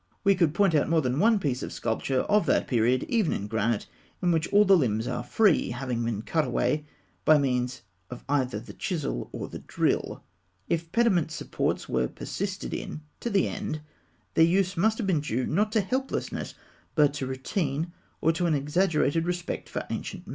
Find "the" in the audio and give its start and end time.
4.65-4.75, 8.59-8.73, 9.47-9.59, 13.29-13.47